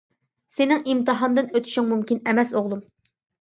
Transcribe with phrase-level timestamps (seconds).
[0.53, 2.83] سېنىڭ ئىمتىھاندىن ئۆتۈشۈڭ مۇمكىن ئەمەس ئوغلۇم.